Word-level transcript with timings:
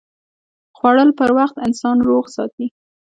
خوړل 0.77 1.09
پر 1.19 1.29
وخت 1.37 1.55
انسان 1.67 1.97
روغ 2.07 2.25
ساتي 2.35 2.65